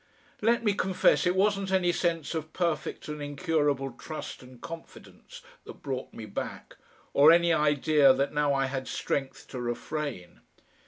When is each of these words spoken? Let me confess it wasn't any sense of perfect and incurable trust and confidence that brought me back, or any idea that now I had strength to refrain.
Let 0.41 0.63
me 0.63 0.73
confess 0.73 1.27
it 1.27 1.35
wasn't 1.35 1.71
any 1.71 1.91
sense 1.91 2.33
of 2.33 2.53
perfect 2.53 3.07
and 3.07 3.21
incurable 3.21 3.91
trust 3.91 4.41
and 4.41 4.59
confidence 4.59 5.43
that 5.65 5.83
brought 5.83 6.11
me 6.11 6.25
back, 6.25 6.75
or 7.13 7.31
any 7.31 7.53
idea 7.53 8.11
that 8.11 8.33
now 8.33 8.51
I 8.51 8.65
had 8.65 8.87
strength 8.87 9.47
to 9.49 9.61
refrain. 9.61 10.39